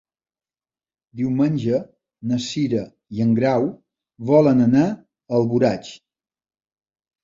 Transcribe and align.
Diumenge 1.21 1.81
na 2.33 2.41
Cira 2.47 2.83
i 3.19 3.23
en 3.29 3.37
Grau 3.43 3.71
volen 4.35 4.69
anar 4.69 4.91
a 4.93 5.01
Alboraig. 5.45 5.97